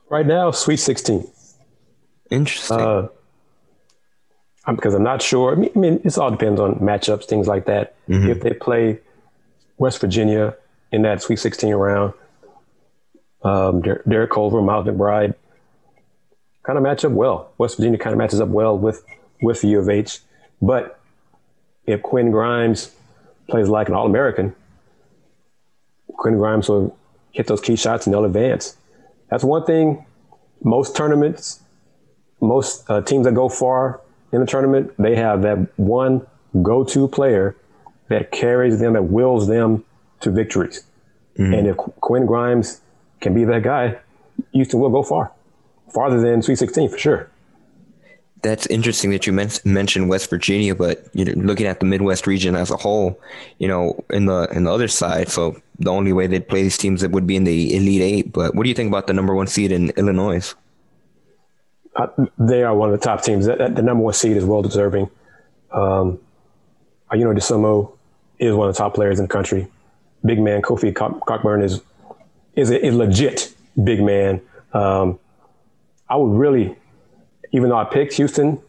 [0.10, 1.30] Right now, Sweet 16.
[2.32, 2.80] Interesting.
[2.80, 3.08] Uh,
[4.66, 5.52] I'm, because I'm not sure.
[5.52, 7.96] I mean, I mean, it all depends on matchups, things like that.
[8.08, 9.00] If they play
[9.78, 10.56] West Virginia
[10.92, 12.14] in that Sweet 16 round,
[13.44, 15.36] um, Der- Derek Culver, Miles McBride
[16.64, 17.52] kind of match up well.
[17.58, 19.04] West Virginia kind of matches up well with
[19.42, 20.20] with the U of H.
[20.62, 21.00] But
[21.86, 22.92] if Quinn Grimes
[23.48, 24.56] plays like an All American,
[26.14, 26.98] Quinn Grimes will
[27.32, 28.76] hit those key shots and they'll advance.
[29.30, 30.06] That's one thing.
[30.64, 31.62] Most tournaments,
[32.42, 36.26] most uh, teams that go far in the tournament, they have that one
[36.64, 37.56] go-to player
[38.10, 39.86] that carries them, that wills them
[40.22, 40.84] to victories.
[41.54, 42.82] And if Qu- Quinn Grimes
[43.22, 43.98] can be that guy,
[44.54, 45.32] Houston will go far,
[45.94, 47.30] farther than Sweet 16 for sure.
[48.44, 52.28] That's interesting that you men- mentioned West Virginia, but you know, looking at the Midwest
[52.28, 53.20] region as a whole,
[53.58, 56.78] you know, in the in the other side, so the only way they'd play these
[56.78, 58.32] teams that would be in the Elite Eight.
[58.32, 60.54] But what do you think about the number one seed in Illinois?
[61.96, 63.48] Uh, they are one of the top teams.
[63.48, 65.10] That, that- the number one seed is well deserving.
[65.72, 66.20] Um,
[67.12, 67.92] you know, Dosunmu
[68.38, 69.68] is one of the top players in the country.
[70.24, 71.82] Big man Kofi Cock- Cockburn is
[72.58, 74.42] is a, a legit big man.
[74.74, 75.20] Um,
[76.10, 76.76] I would really,
[77.54, 78.60] even though I picked Houston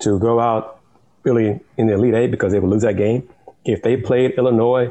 [0.00, 0.80] to go out
[1.22, 3.28] really in the Elite Eight because they would lose that game,
[3.64, 4.90] if they played Illinois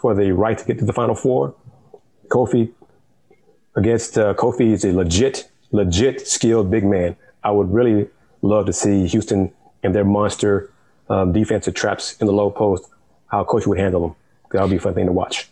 [0.00, 1.54] for the right to get to the Final Four,
[2.28, 2.72] Kofi
[3.76, 7.16] against uh, Kofi is a legit, legit skilled big man.
[7.42, 8.08] I would really
[8.42, 10.70] love to see Houston and their monster
[11.08, 12.88] um, defensive traps in the low post,
[13.26, 14.16] how coach would handle them.
[14.52, 15.50] That would be a fun thing to watch.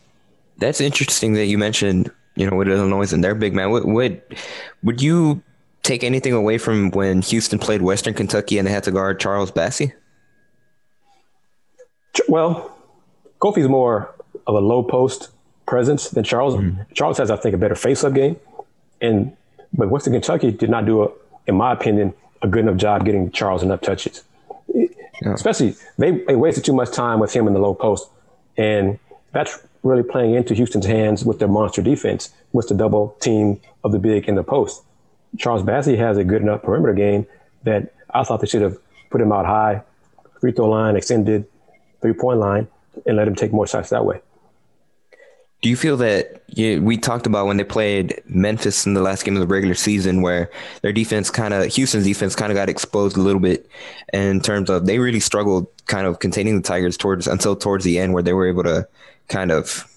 [0.59, 3.71] That's interesting that you mentioned, you know, with Illinois and their big man.
[3.71, 4.23] Would would,
[4.83, 5.43] would you
[5.83, 9.51] take anything away from when Houston played Western Kentucky and they had to guard Charles
[9.51, 9.93] Bassey?
[12.15, 12.77] Ch- Well,
[13.41, 14.15] Kofi's more
[14.47, 15.31] of a low post
[15.67, 16.55] presence than Charles.
[16.55, 16.83] Mm-hmm.
[16.95, 18.37] Charles has, I think, a better face-up game,
[19.01, 19.37] and
[19.73, 21.09] but Western Kentucky did not do, a,
[21.47, 24.23] in my opinion, a good enough job getting Charles enough touches.
[25.25, 28.09] Especially they, they wasted too much time with him in the low post,
[28.57, 28.99] and
[29.33, 33.93] that's really playing into Houston's hands with their monster defense, with the double team of
[33.93, 34.83] the big in the post.
[35.39, 37.27] Charles Bassey has a good enough perimeter game
[37.65, 38.79] that I thought they should have
[39.11, 39.83] put him out high,
[40.41, 41.47] free throw line, extended
[42.01, 42.69] three point line,
[43.07, 44.21] and let him take more shots that way.
[45.63, 49.25] Do you feel that yeah, we talked about when they played Memphis in the last
[49.25, 50.51] game of the regular season, where
[50.83, 53.69] their defense kind of Houston's defense kind of got exposed a little bit
[54.13, 57.99] in terms of they really struggled kind of containing the Tigers towards until towards the
[58.01, 58.89] end, where they were able to
[59.29, 59.89] kind of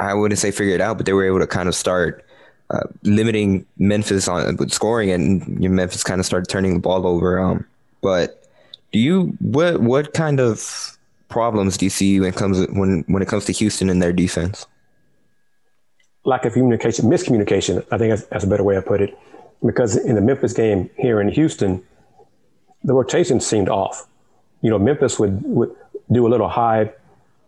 [0.00, 2.24] I wouldn't say figure it out, but they were able to kind of start
[2.70, 7.38] uh, limiting Memphis on with scoring, and Memphis kind of started turning the ball over.
[7.38, 7.66] Um,
[8.00, 8.44] but
[8.92, 10.96] do you what what kind of
[11.28, 14.12] problems do you see when it comes when when it comes to Houston and their
[14.12, 14.66] defense?
[16.24, 17.84] Lack of communication, miscommunication.
[17.90, 19.16] I think that's, that's a better way to put it.
[19.64, 21.82] Because in the Memphis game here in Houston,
[22.84, 24.06] the rotation seemed off.
[24.62, 25.74] You know, Memphis would would
[26.10, 26.92] do a little high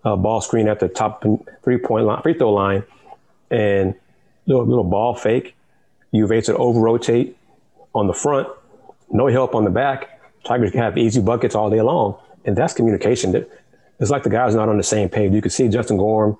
[0.04, 1.24] uh, ball screen at the top
[1.62, 2.84] three point line, free throw line,
[3.50, 3.94] and
[4.46, 5.54] little little ball fake.
[6.12, 7.38] UVA to over rotate
[7.94, 8.46] on the front,
[9.10, 10.20] no help on the back.
[10.44, 13.32] Tigers can have easy buckets all day long, and that's communication.
[13.32, 13.48] That
[13.98, 15.32] it's like the guys not on the same page.
[15.32, 16.36] You could see Justin Gorham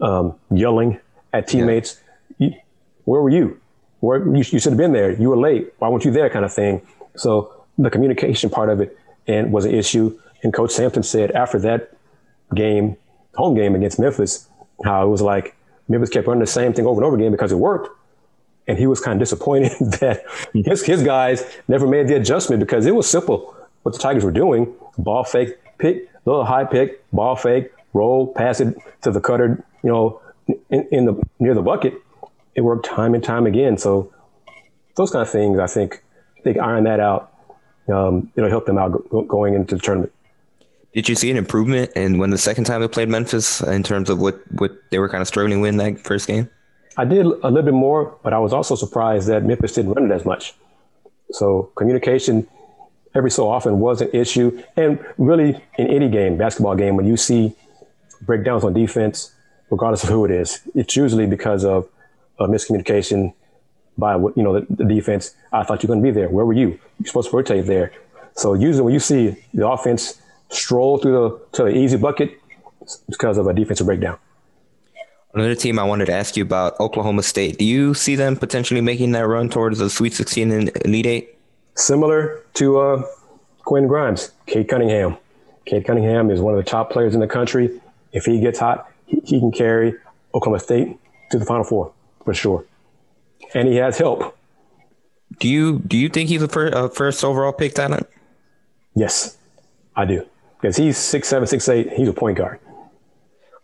[0.00, 0.98] um, yelling
[1.32, 2.00] at teammates.
[2.38, 2.50] Yeah.
[3.04, 3.60] Where were you?
[4.00, 5.10] Where you, you should have been there.
[5.10, 5.72] You were late.
[5.78, 6.30] Why weren't you there?
[6.30, 6.82] Kind of thing.
[7.16, 10.18] So the communication part of it and was an issue.
[10.42, 11.92] And Coach Sampson said after that
[12.54, 12.96] game,
[13.34, 14.48] home game against Memphis,
[14.84, 15.56] how it was like
[15.88, 17.88] Memphis kept running the same thing over and over again because it worked.
[18.66, 22.86] And he was kind of disappointed that his, his guys never made the adjustment because
[22.86, 24.74] it was simple what the Tigers were doing.
[24.98, 29.90] Ball fake, pick, little high pick, ball fake, roll, pass it to the cutter, you
[29.90, 30.20] know,
[30.70, 31.94] in, in the near the bucket.
[32.54, 33.78] It worked time and time again.
[33.78, 34.12] So
[34.96, 36.02] those kind of things, I think,
[36.38, 37.32] I think iron that out,
[37.88, 40.12] um, it'll help them out go, going into the tournament.
[40.94, 44.08] Did you see an improvement in when the second time they played Memphis in terms
[44.08, 46.48] of what, what they were kind of struggling with in that first game?
[46.96, 50.10] I did a little bit more, but I was also surprised that Memphis didn't run
[50.10, 50.54] it as much.
[51.30, 52.48] So communication
[53.14, 54.62] every so often was an issue.
[54.76, 57.54] And really in any game, basketball game, when you see
[58.22, 59.32] breakdowns on defense,
[59.70, 61.88] regardless of who it is, it's usually because of
[62.38, 63.34] a miscommunication
[63.96, 65.34] by you know the, the defense.
[65.52, 66.28] I thought you were going to be there.
[66.28, 66.78] Where were you?
[66.98, 67.92] You're supposed to rotate there.
[68.34, 70.20] So usually when you see the offense
[70.50, 72.38] stroll through the to the easy bucket,
[73.08, 74.18] because of a defensive breakdown.
[75.34, 77.58] Another team I wanted to ask you about, Oklahoma State.
[77.58, 81.38] Do you see them potentially making that run towards the Sweet 16 and Elite Eight?
[81.74, 83.02] Similar to uh,
[83.64, 85.16] Quinn Grimes, Cade Cunningham.
[85.66, 87.80] Cade Cunningham is one of the top players in the country.
[88.12, 89.94] If he gets hot, he, he can carry
[90.34, 90.98] Oklahoma State
[91.30, 91.92] to the Final Four
[92.24, 92.64] for sure,
[93.54, 94.36] and he has help.
[95.38, 98.08] Do you do you think he's a first, uh, first overall pick talent?
[98.94, 99.36] Yes,
[99.94, 100.26] I do
[100.60, 101.92] because he's six seven, six eight.
[101.92, 102.58] He's a point guard.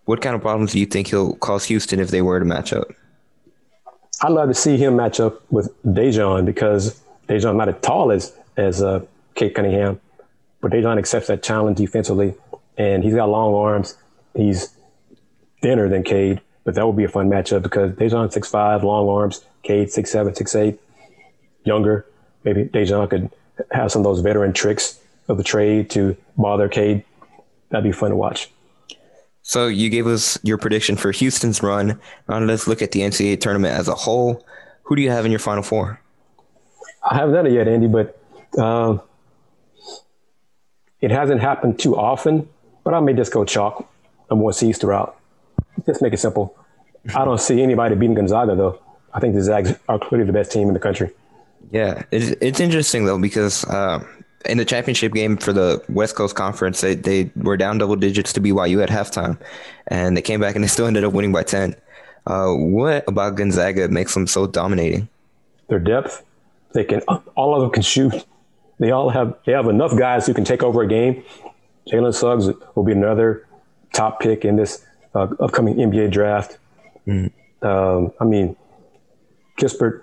[0.04, 2.72] What kind of problems do you think he'll cause Houston if they were to match
[2.72, 2.88] up?
[4.22, 8.33] I'd love to see him match up with Daejon because Daejon not as tall as
[8.57, 9.04] as uh,
[9.35, 10.00] Cade Cunningham,
[10.61, 12.35] but Daejon accepts that challenge defensively,
[12.78, 13.96] and he's got long arms.
[14.35, 14.70] He's
[15.62, 19.09] thinner than Cade, but that would be a fun matchup because Daejon six five, long
[19.09, 19.44] arms.
[19.62, 20.78] Cade six seven, six eight,
[21.64, 22.07] younger.
[22.44, 23.30] Maybe Daejon could
[23.70, 27.04] have some of those veteran tricks of the trade to bother Cade.
[27.70, 28.50] That'd be fun to watch.
[29.42, 32.00] So you gave us your prediction for Houston's run.
[32.28, 34.44] Now let's look at the NCAA tournament as a whole.
[34.84, 36.00] Who do you have in your Final Four?
[37.02, 38.18] I haven't done it yet, Andy, but
[38.58, 39.02] um,
[41.00, 42.48] it hasn't happened too often.
[42.84, 43.90] But I may just go chalk
[44.30, 45.18] a more seeds throughout.
[45.87, 46.56] Just make it simple.
[47.14, 48.80] I don't see anybody beating Gonzaga though.
[49.12, 51.10] I think the Zags are clearly the best team in the country.
[51.70, 54.04] Yeah, it's, it's interesting though because uh,
[54.46, 58.33] in the championship game for the West Coast Conference, they, they were down double digits
[58.35, 59.38] to BYU at halftime,
[59.88, 61.74] and they came back and they still ended up winning by ten.
[62.26, 65.09] Uh, what about Gonzaga makes them so dominating?
[65.68, 66.24] Their depth.
[66.72, 67.00] They can
[67.37, 68.24] all of them can shoot.
[68.78, 71.22] They all have they have enough guys who can take over a game.
[71.87, 73.46] Jalen Suggs will be another
[73.92, 76.59] top pick in this uh, upcoming NBA draft.
[77.07, 77.30] Mm.
[77.62, 78.57] Um, I mean,
[79.59, 80.02] Kispert,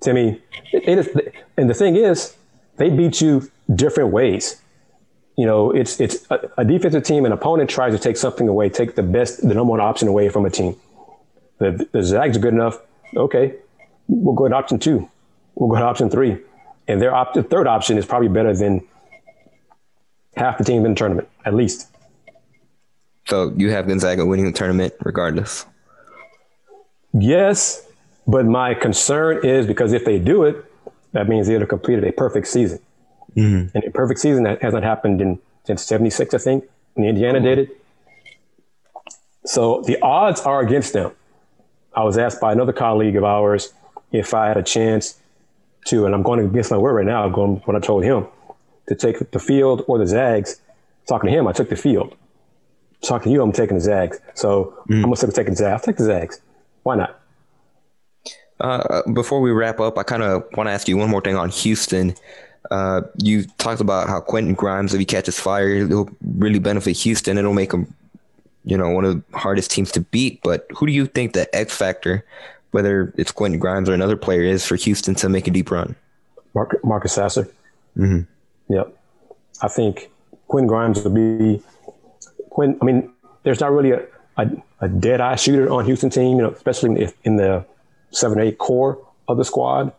[0.00, 0.40] Timme,
[0.72, 1.10] they just,
[1.56, 2.36] and the thing is,
[2.80, 4.60] they beat you different ways.
[5.36, 7.26] You know, it's it's a, a, defensive team.
[7.26, 10.30] An opponent tries to take something away, take the best, the number one option away
[10.30, 10.74] from a team.
[11.58, 12.78] The, the Zags are good enough.
[13.14, 13.54] Okay,
[14.08, 15.08] we'll go to option two.
[15.54, 16.38] We'll go to option three,
[16.88, 18.80] and their op- third option is probably better than
[20.36, 21.86] half the teams in the tournament, at least.
[23.26, 25.66] So you have Gonzaga winning the tournament regardless.
[27.12, 27.86] Yes,
[28.26, 30.64] but my concern is because if they do it,
[31.12, 32.80] that means they'd have completed a perfect season.
[33.36, 33.76] Mm-hmm.
[33.76, 37.40] And a perfect season that has not happened in since '76, I think, when Indiana
[37.40, 37.80] did it.
[39.44, 41.12] So the odds are against them.
[41.94, 43.72] I was asked by another colleague of ours
[44.12, 45.18] if I had a chance
[45.86, 48.26] to, and I'm going against my word right now, going when I told him
[48.88, 50.60] to take the field or the Zags.
[51.08, 52.14] Talking to him, I took the field.
[53.02, 54.20] Talking to you, I'm taking the Zags.
[54.34, 54.96] So mm.
[54.96, 55.72] I'm going to take the Zags.
[55.72, 56.40] I'll take the Zags.
[56.82, 57.18] Why not?
[58.60, 61.36] Uh, before we wrap up, I kind of want to ask you one more thing
[61.36, 62.14] on Houston.
[62.70, 67.38] Uh, you talked about how Quentin Grimes, if he catches fire, it'll really benefit Houston.
[67.38, 67.92] It'll make him,
[68.64, 70.40] you know, one of the hardest teams to beat.
[70.42, 72.24] But who do you think the X factor,
[72.72, 75.96] whether it's Quentin Grimes or another player, is for Houston to make a deep run?
[76.54, 77.48] Mark, Marcus Sasser.
[77.96, 78.22] Mm-hmm.
[78.72, 78.96] Yep.
[79.62, 80.10] I think
[80.48, 81.62] Quinn Grimes will be
[82.50, 82.78] Quinn.
[82.80, 83.10] I mean,
[83.42, 84.02] there's not really a,
[84.36, 87.64] a, a dead eye shooter on Houston team, you know, especially if in the
[88.10, 89.92] seven eight core of the squad.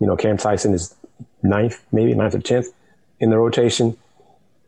[0.00, 0.94] You know, Cam Tyson is
[1.42, 2.68] ninth, maybe ninth or tenth
[3.20, 3.96] in the rotation.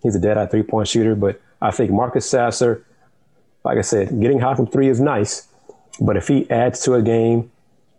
[0.03, 2.85] He's a dead eye three point shooter, but I think Marcus Sasser,
[3.65, 5.49] like I said, getting hot from three is nice,
[6.01, 7.51] but if he adds to a game,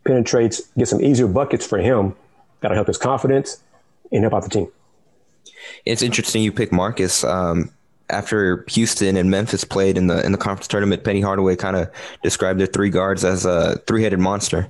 [0.06, 2.16] penetrates, gets some easier buckets for him,
[2.62, 3.62] that'll help his confidence
[4.12, 4.68] and help out the team.
[5.86, 7.24] It's interesting you pick Marcus.
[7.24, 7.72] Um,
[8.10, 11.90] after Houston and Memphis played in the in the conference tournament, Penny Hardaway kind of
[12.24, 14.68] described their three guards as a three headed monster.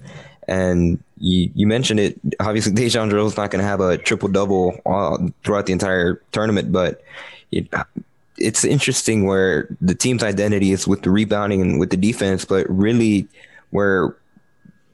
[0.47, 2.19] And you, you mentioned it.
[2.39, 6.71] Obviously, DeJon is not going to have a triple double uh, throughout the entire tournament,
[6.71, 7.02] but
[7.52, 7.67] it,
[8.38, 12.65] it's interesting where the team's identity is with the rebounding and with the defense, but
[12.69, 13.28] really
[13.71, 14.15] where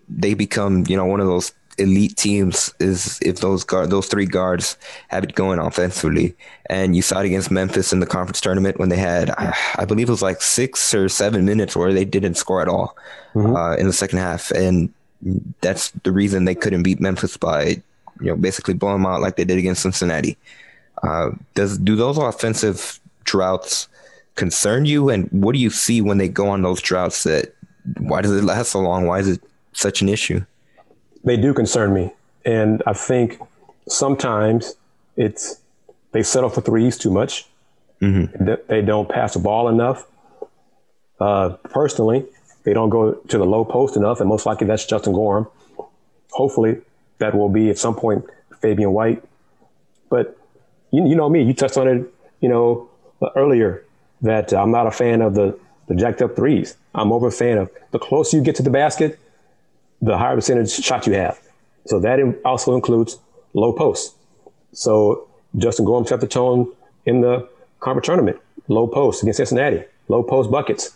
[0.09, 4.25] they become, you know, one of those elite teams is if those guard those three
[4.25, 4.77] guards
[5.09, 6.35] have it going offensively.
[6.67, 10.07] And you saw it against Memphis in the conference tournament when they had, I believe
[10.07, 12.97] it was like six or seven minutes where they didn't score at all
[13.35, 13.55] mm-hmm.
[13.55, 14.93] uh, in the second half, and
[15.61, 17.81] that's the reason they couldn't beat Memphis by
[18.19, 20.37] you know basically blowing them out like they did against Cincinnati.
[21.01, 23.87] Uh, does do those offensive droughts
[24.35, 27.23] concern you, and what do you see when they go on those droughts?
[27.23, 27.53] That
[27.99, 29.05] why does it last so long?
[29.05, 29.41] Why is it
[29.73, 30.43] such an issue?
[31.23, 32.13] They do concern me.
[32.45, 33.39] And I think
[33.87, 34.75] sometimes
[35.15, 35.59] it's
[36.11, 37.47] they settle for threes too much.
[38.01, 38.53] Mm-hmm.
[38.67, 40.05] They don't pass the ball enough.
[41.19, 42.25] Uh, personally,
[42.63, 45.47] they don't go to the low post enough, and most likely that's Justin Gorham.
[46.31, 46.81] Hopefully,
[47.19, 48.25] that will be at some point
[48.61, 49.23] Fabian White.
[50.09, 50.37] But
[50.91, 52.89] you, you know me, you touched on it, you know,
[53.35, 53.83] earlier
[54.21, 55.57] that I'm not a fan of the
[55.87, 56.75] the jacked up threes.
[56.95, 59.19] I'm over a fan of the closer you get to the basket,
[60.03, 61.39] the higher percentage shot you have.
[61.85, 63.19] So that also includes
[63.53, 64.15] low post.
[64.73, 66.71] So Justin Gorham set the tone
[67.05, 67.47] in the
[67.79, 68.37] conference tournament.
[68.67, 69.83] Low post against Cincinnati.
[70.07, 70.91] Low post buckets.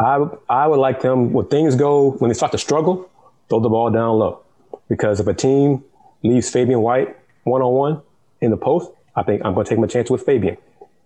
[0.00, 3.08] I I would like them when things go when they start to struggle,
[3.48, 4.40] throw the ball down low.
[4.88, 5.84] Because if a team
[6.22, 8.02] leaves Fabian White one on one
[8.40, 10.56] in the post, I think I'm going to take my chance with Fabian.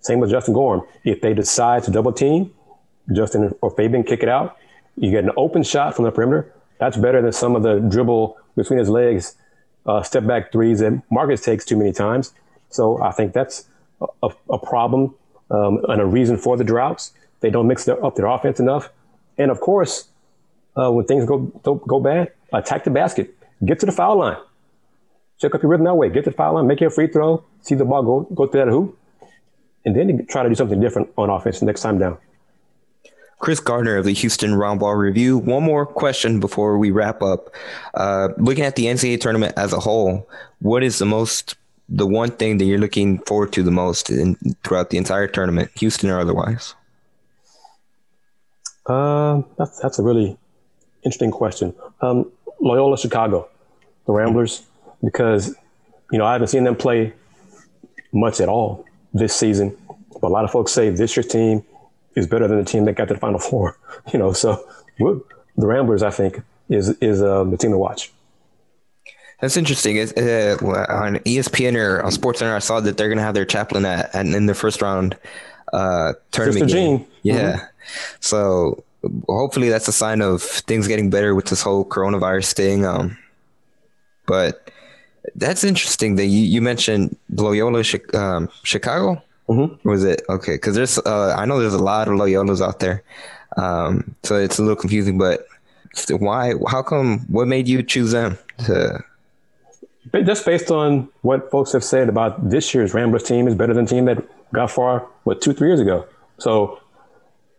[0.01, 0.83] Same with Justin Gorham.
[1.05, 2.53] If they decide to double team,
[3.15, 4.57] Justin or Fabian kick it out,
[4.97, 6.53] you get an open shot from the perimeter.
[6.79, 9.37] That's better than some of the dribble between his legs,
[9.87, 12.35] uh, step back threes that Marcus takes too many times.
[12.71, 13.67] So I think that's
[14.23, 15.15] a, a problem
[15.51, 17.13] um, and a reason for the droughts.
[17.41, 18.91] They don't mix their, up their offense enough.
[19.39, 20.09] And of course,
[20.77, 24.39] uh, when things go go bad, attack the basket, get to the foul line,
[25.39, 27.45] check up your rhythm that way, get to the foul line, make your free throw,
[27.61, 28.99] see the ball go go through that hoop,
[29.85, 32.19] and then try to do something different on offense next time down.
[33.43, 35.37] Chris Gardner of the Houston Roundball Review.
[35.37, 37.53] One more question before we wrap up.
[37.93, 40.29] Uh, looking at the NCAA tournament as a whole,
[40.61, 41.57] what is the most,
[41.89, 45.73] the one thing that you're looking forward to the most in, throughout the entire tournament,
[45.81, 46.77] Houston or otherwise?
[48.87, 50.39] Uh, that's that's a really
[51.03, 51.75] interesting question.
[52.01, 53.49] Um, Loyola Chicago,
[54.07, 54.63] the Ramblers,
[55.03, 55.53] because
[56.13, 57.13] you know I haven't seen them play
[58.13, 59.77] much at all this season.
[60.21, 61.65] But a lot of folks say this year's team
[62.15, 63.79] is better than the team that got to the Final Four.
[64.13, 64.67] You know, so
[64.99, 68.11] the Ramblers, I think, is is uh, the team to watch.
[69.41, 69.99] That's interesting.
[69.99, 70.57] Uh,
[70.89, 74.15] on ESPN or on SportsCenter, I saw that they're going to have their chaplain at,
[74.15, 75.17] at, in the first round
[75.73, 76.71] uh, tournament.
[76.71, 77.07] Sister Jean.
[77.23, 77.53] Yeah.
[77.55, 77.65] Mm-hmm.
[78.21, 78.85] So
[79.29, 82.87] hopefully that's a sign of things getting better with this whole coronavirus thing.
[82.87, 83.19] Um,
[84.27, 84.71] but
[85.35, 87.83] that's interesting that you, you mentioned Loyola
[88.15, 89.23] um, Chicago.
[89.53, 89.89] Mm-hmm.
[89.89, 90.55] Was it okay?
[90.55, 93.03] Because there's, uh, I know there's a lot of Loyolas out there,
[93.57, 95.19] um, so it's a little confusing.
[95.19, 95.47] But
[96.09, 96.55] why?
[96.69, 97.21] How come?
[97.29, 98.39] What made you choose them?
[98.67, 99.05] To...
[100.25, 103.85] Just based on what folks have said about this year's Ramblers team is better than
[103.85, 106.07] the team that got far what two three years ago.
[106.39, 106.81] So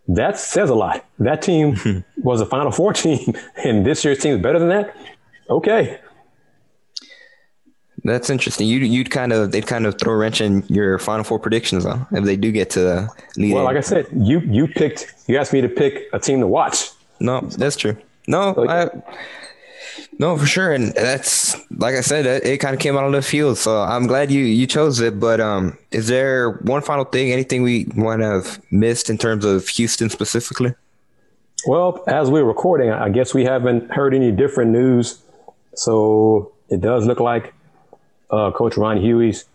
[0.07, 1.05] that says a lot.
[1.19, 4.95] That team was a Final Four team, and this year's team is better than that.
[5.49, 5.99] Okay,
[8.05, 8.67] That's interesting.
[8.67, 11.85] You you'd kind of they'd kind of throw a wrench in your Final Four predictions
[11.85, 13.53] though if they do get to lead.
[13.53, 15.13] well, like I said, you you picked.
[15.27, 16.89] You asked me to pick a team to watch.
[17.19, 17.95] No, that's true.
[18.27, 18.89] No, I,
[20.19, 23.13] no, for sure, and that's like I said, it, it kind of came out of
[23.13, 23.57] the field.
[23.57, 25.19] So I'm glad you you chose it.
[25.19, 29.67] But um, is there one final thing, anything we might have missed in terms of
[29.69, 30.73] Houston specifically?
[31.65, 35.21] Well, as we're recording, I guess we haven't heard any different news.
[35.75, 37.53] So it does look like
[38.29, 39.45] uh, Coach Ron Hughey's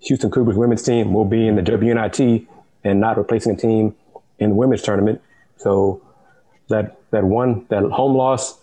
[0.00, 2.46] Houston Cougars women's team will be in the WNIT
[2.82, 3.94] and not replacing a team
[4.38, 5.20] in the women's tournament.
[5.56, 6.02] So
[6.68, 8.58] that that one that home loss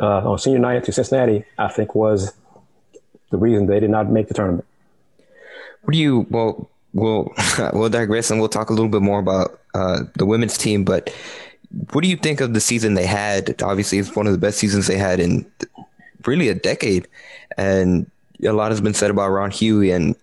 [0.00, 2.32] uh, on senior night to Cincinnati, I think, was
[3.30, 4.66] the reason they did not make the tournament.
[5.82, 6.26] What do you?
[6.30, 7.32] Well, we'll
[7.72, 10.84] we'll digress and we'll talk a little bit more about uh, the women's team.
[10.84, 11.14] But
[11.92, 13.62] what do you think of the season they had?
[13.62, 15.50] Obviously, it's one of the best seasons they had in
[16.26, 17.08] really a decade,
[17.56, 18.10] and
[18.44, 20.16] a lot has been said about Ron Hughey and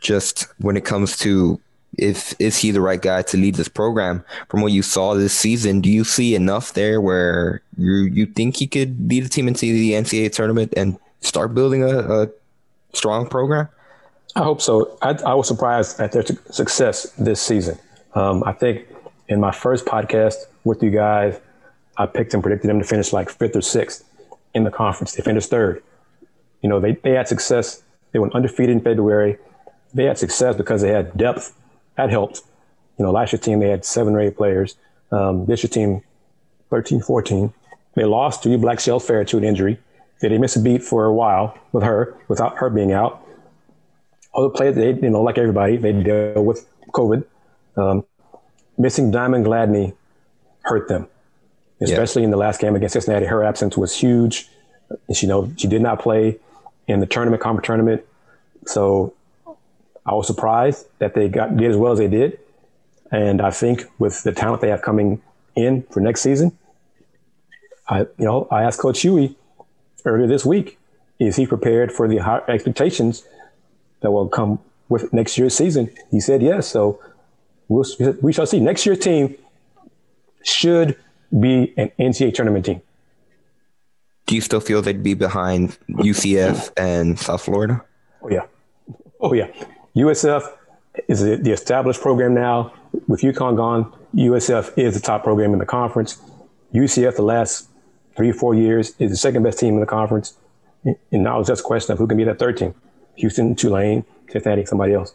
[0.00, 1.60] just when it comes to
[1.96, 5.32] if is he the right guy to lead this program from what you saw this
[5.32, 9.46] season do you see enough there where you you think he could lead a team
[9.46, 12.28] into the ncaa tournament and start building a, a
[12.92, 13.68] strong program
[14.36, 14.98] I hope so.
[15.00, 17.78] I, I was surprised at their su- success this season.
[18.14, 18.86] Um, I think
[19.28, 20.34] in my first podcast
[20.64, 21.38] with you guys,
[21.96, 24.04] I picked and predicted them to finish like fifth or sixth
[24.52, 25.12] in the conference.
[25.12, 25.82] They finished third.
[26.64, 27.84] You know, they, they had success.
[28.10, 29.38] They went undefeated in February.
[29.92, 31.54] They had success because they had depth.
[31.96, 32.42] That helped.
[32.98, 34.76] You know, last year's team, they had seven or eight players.
[35.12, 36.02] Um, this year's team,
[36.70, 37.52] 13, 14.
[37.94, 39.78] They lost to Black Shell Fair to an injury.
[40.20, 43.24] They didn't miss a beat for a while with her, without her being out
[44.34, 47.24] other players, they, you know, like everybody, they deal with COVID.
[47.76, 48.04] Um,
[48.76, 49.94] missing Diamond Gladney
[50.62, 51.06] hurt them,
[51.80, 53.26] especially in the last game against Cincinnati.
[53.26, 54.48] Her absence was huge.
[55.12, 56.38] She, you know, she did not play
[56.86, 58.04] in the tournament, conference tournament.
[58.66, 59.14] So
[60.06, 62.38] I was surprised that they got did as well as they did.
[63.10, 65.22] And I think with the talent they have coming
[65.54, 66.56] in for next season,
[67.88, 69.36] I, you know, I asked Coach Hughey
[70.04, 70.78] earlier this week,
[71.18, 73.24] is he prepared for the high expectations
[74.00, 74.58] that will come
[74.88, 75.90] with next year's season?
[76.10, 76.66] He said yes.
[76.66, 76.98] So
[77.68, 77.84] we'll,
[78.20, 78.60] we shall see.
[78.60, 79.36] Next year's team
[80.42, 80.96] should
[81.38, 82.82] be an NCAA tournament team.
[84.26, 87.82] Do you still feel they'd be behind ucf and south florida
[88.24, 88.46] Oh yeah,
[89.20, 89.48] oh yeah.
[89.94, 90.50] USF
[91.08, 92.72] is the established program now.
[93.06, 96.20] With UConn gone, USF is the top program in the conference.
[96.72, 97.68] UCF the last
[98.16, 100.34] three or four years is the second best team in the conference.
[100.84, 102.74] And now it's just a question of who can be that third team:
[103.16, 105.14] Houston, Tulane, Cincinnati, somebody else.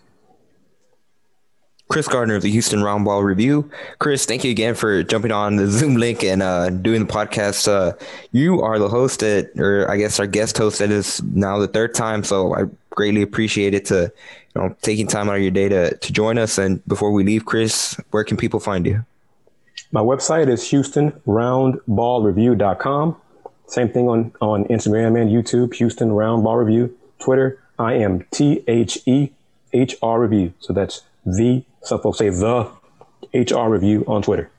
[1.89, 3.67] Chris Gardner of the Houston Roundball Review.
[3.97, 7.67] Chris, thank you again for jumping on the Zoom link and uh, doing the podcast.
[7.67, 7.93] Uh,
[8.31, 11.67] you are the host at, or I guess our guest host that is now the
[11.67, 12.23] third time.
[12.23, 14.13] So I greatly appreciate it to,
[14.55, 16.59] you know, taking time out of your day to, to join us.
[16.59, 19.03] And before we leave, Chris, where can people find you?
[19.91, 23.15] My website is HoustonRoundBallReview.com.
[23.65, 26.95] Same thing on, on Instagram and YouTube, Houston Roundball Review.
[27.17, 29.31] Twitter, I am T H E
[29.73, 30.53] H R Review.
[30.59, 32.69] So that's the, some folks say the
[33.33, 34.51] HR Review on Twitter.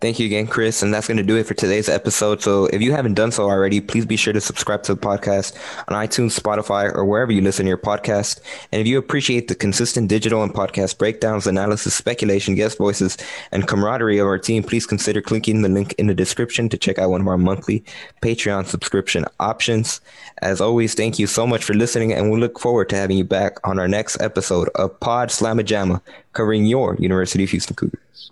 [0.00, 0.82] Thank you again, Chris.
[0.82, 2.40] And that's going to do it for today's episode.
[2.40, 5.54] So if you haven't done so already, please be sure to subscribe to the podcast
[5.88, 8.40] on iTunes, Spotify, or wherever you listen to your podcast.
[8.72, 13.18] And if you appreciate the consistent digital and podcast breakdowns, analysis, speculation, guest voices,
[13.52, 16.98] and camaraderie of our team, please consider clicking the link in the description to check
[16.98, 17.84] out one of our monthly
[18.22, 20.00] Patreon subscription options.
[20.40, 23.24] As always, thank you so much for listening, and we look forward to having you
[23.24, 26.00] back on our next episode of Pod Slamajama,
[26.32, 28.30] covering your University of Houston Cougars.